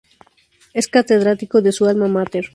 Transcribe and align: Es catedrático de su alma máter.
Es 0.73 0.87
catedrático 0.87 1.61
de 1.61 1.71
su 1.71 1.85
alma 1.85 2.07
máter. 2.07 2.45